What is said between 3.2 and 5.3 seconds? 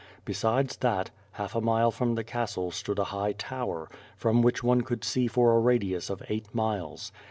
tower, from which one could see